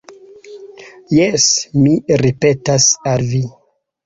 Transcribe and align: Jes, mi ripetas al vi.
Jes, 1.17 1.45
mi 1.83 1.93
ripetas 2.23 2.89
al 3.15 3.29
vi. 3.37 3.45